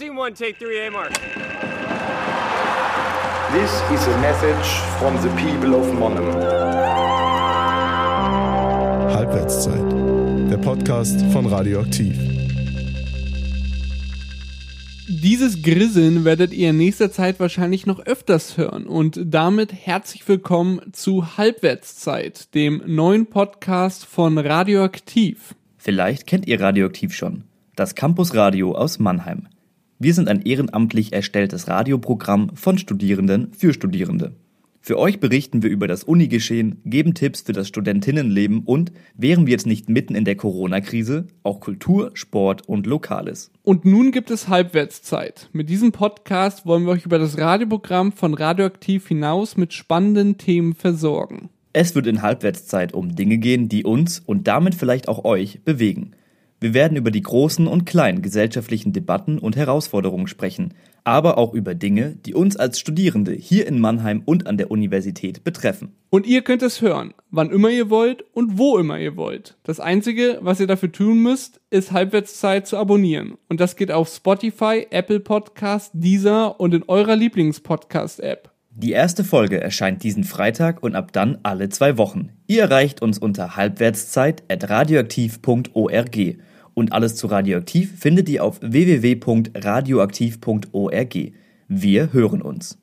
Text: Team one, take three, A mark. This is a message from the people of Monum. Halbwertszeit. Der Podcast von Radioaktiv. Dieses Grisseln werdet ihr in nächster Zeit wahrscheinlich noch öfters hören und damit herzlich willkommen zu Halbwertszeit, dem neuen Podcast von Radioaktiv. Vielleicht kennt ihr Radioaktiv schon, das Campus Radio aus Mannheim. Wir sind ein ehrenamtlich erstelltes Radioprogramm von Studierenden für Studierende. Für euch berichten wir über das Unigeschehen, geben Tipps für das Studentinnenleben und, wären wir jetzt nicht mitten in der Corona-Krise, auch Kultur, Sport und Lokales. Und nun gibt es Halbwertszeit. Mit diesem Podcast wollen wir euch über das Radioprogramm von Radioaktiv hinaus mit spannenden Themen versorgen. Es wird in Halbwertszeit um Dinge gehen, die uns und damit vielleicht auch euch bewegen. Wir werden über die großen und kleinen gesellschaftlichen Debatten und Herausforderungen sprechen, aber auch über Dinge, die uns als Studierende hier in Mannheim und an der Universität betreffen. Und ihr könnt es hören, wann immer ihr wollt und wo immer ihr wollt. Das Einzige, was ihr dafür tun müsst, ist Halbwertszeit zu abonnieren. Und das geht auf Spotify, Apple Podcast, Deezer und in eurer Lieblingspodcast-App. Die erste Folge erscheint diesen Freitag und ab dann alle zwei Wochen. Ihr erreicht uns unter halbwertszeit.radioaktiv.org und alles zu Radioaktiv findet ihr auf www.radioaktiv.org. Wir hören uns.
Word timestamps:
Team 0.00 0.16
one, 0.16 0.32
take 0.32 0.56
three, 0.56 0.86
A 0.86 0.90
mark. 0.90 1.12
This 3.52 3.70
is 3.92 4.08
a 4.08 4.16
message 4.22 4.66
from 4.98 5.14
the 5.20 5.28
people 5.36 5.74
of 5.74 5.92
Monum. 5.92 6.32
Halbwertszeit. 9.12 9.92
Der 10.50 10.56
Podcast 10.56 11.20
von 11.32 11.44
Radioaktiv. 11.44 12.16
Dieses 15.06 15.62
Grisseln 15.62 16.24
werdet 16.24 16.54
ihr 16.54 16.70
in 16.70 16.78
nächster 16.78 17.12
Zeit 17.12 17.38
wahrscheinlich 17.38 17.84
noch 17.84 18.00
öfters 18.00 18.56
hören 18.56 18.86
und 18.86 19.20
damit 19.22 19.74
herzlich 19.74 20.26
willkommen 20.26 20.80
zu 20.94 21.36
Halbwertszeit, 21.36 22.54
dem 22.54 22.80
neuen 22.86 23.26
Podcast 23.26 24.06
von 24.06 24.38
Radioaktiv. 24.38 25.54
Vielleicht 25.76 26.26
kennt 26.26 26.48
ihr 26.48 26.58
Radioaktiv 26.58 27.14
schon, 27.14 27.44
das 27.76 27.94
Campus 27.94 28.34
Radio 28.34 28.74
aus 28.74 28.98
Mannheim. 28.98 29.46
Wir 30.02 30.14
sind 30.14 30.30
ein 30.30 30.40
ehrenamtlich 30.40 31.12
erstelltes 31.12 31.68
Radioprogramm 31.68 32.56
von 32.56 32.78
Studierenden 32.78 33.52
für 33.52 33.74
Studierende. 33.74 34.32
Für 34.80 34.98
euch 34.98 35.20
berichten 35.20 35.62
wir 35.62 35.68
über 35.68 35.88
das 35.88 36.04
Unigeschehen, 36.04 36.80
geben 36.86 37.12
Tipps 37.12 37.42
für 37.42 37.52
das 37.52 37.68
Studentinnenleben 37.68 38.60
und, 38.60 38.92
wären 39.14 39.44
wir 39.44 39.50
jetzt 39.50 39.66
nicht 39.66 39.90
mitten 39.90 40.14
in 40.14 40.24
der 40.24 40.36
Corona-Krise, 40.36 41.26
auch 41.42 41.60
Kultur, 41.60 42.12
Sport 42.14 42.66
und 42.66 42.86
Lokales. 42.86 43.50
Und 43.62 43.84
nun 43.84 44.10
gibt 44.10 44.30
es 44.30 44.48
Halbwertszeit. 44.48 45.50
Mit 45.52 45.68
diesem 45.68 45.92
Podcast 45.92 46.64
wollen 46.64 46.86
wir 46.86 46.92
euch 46.92 47.04
über 47.04 47.18
das 47.18 47.36
Radioprogramm 47.36 48.12
von 48.12 48.32
Radioaktiv 48.32 49.06
hinaus 49.06 49.58
mit 49.58 49.74
spannenden 49.74 50.38
Themen 50.38 50.74
versorgen. 50.74 51.50
Es 51.74 51.94
wird 51.94 52.06
in 52.06 52.22
Halbwertszeit 52.22 52.94
um 52.94 53.14
Dinge 53.14 53.36
gehen, 53.36 53.68
die 53.68 53.84
uns 53.84 54.18
und 54.18 54.48
damit 54.48 54.74
vielleicht 54.74 55.08
auch 55.08 55.26
euch 55.26 55.60
bewegen. 55.62 56.12
Wir 56.62 56.74
werden 56.74 56.98
über 56.98 57.10
die 57.10 57.22
großen 57.22 57.66
und 57.66 57.86
kleinen 57.86 58.20
gesellschaftlichen 58.20 58.92
Debatten 58.92 59.38
und 59.38 59.56
Herausforderungen 59.56 60.26
sprechen, 60.26 60.74
aber 61.04 61.38
auch 61.38 61.54
über 61.54 61.74
Dinge, 61.74 62.16
die 62.26 62.34
uns 62.34 62.58
als 62.58 62.78
Studierende 62.78 63.32
hier 63.32 63.66
in 63.66 63.80
Mannheim 63.80 64.20
und 64.26 64.46
an 64.46 64.58
der 64.58 64.70
Universität 64.70 65.42
betreffen. 65.42 65.92
Und 66.10 66.26
ihr 66.26 66.42
könnt 66.42 66.60
es 66.60 66.82
hören, 66.82 67.14
wann 67.30 67.50
immer 67.50 67.70
ihr 67.70 67.88
wollt 67.88 68.26
und 68.34 68.58
wo 68.58 68.76
immer 68.76 68.98
ihr 68.98 69.16
wollt. 69.16 69.56
Das 69.62 69.80
Einzige, 69.80 70.38
was 70.42 70.60
ihr 70.60 70.66
dafür 70.66 70.92
tun 70.92 71.22
müsst, 71.22 71.62
ist 71.70 71.92
Halbwertszeit 71.92 72.66
zu 72.66 72.76
abonnieren. 72.76 73.38
Und 73.48 73.58
das 73.58 73.74
geht 73.74 73.90
auf 73.90 74.10
Spotify, 74.10 74.86
Apple 74.90 75.20
Podcast, 75.20 75.92
Deezer 75.94 76.60
und 76.60 76.74
in 76.74 76.82
eurer 76.82 77.16
Lieblingspodcast-App. 77.16 78.50
Die 78.68 78.92
erste 78.92 79.24
Folge 79.24 79.58
erscheint 79.60 80.02
diesen 80.02 80.24
Freitag 80.24 80.82
und 80.82 80.94
ab 80.94 81.14
dann 81.14 81.38
alle 81.42 81.70
zwei 81.70 81.96
Wochen. 81.96 82.32
Ihr 82.46 82.64
erreicht 82.64 83.00
uns 83.00 83.18
unter 83.18 83.56
halbwertszeit.radioaktiv.org 83.56 86.36
und 86.74 86.92
alles 86.92 87.16
zu 87.16 87.26
Radioaktiv 87.26 87.98
findet 87.98 88.28
ihr 88.28 88.44
auf 88.44 88.60
www.radioaktiv.org. 88.60 91.16
Wir 91.68 92.12
hören 92.12 92.42
uns. 92.42 92.78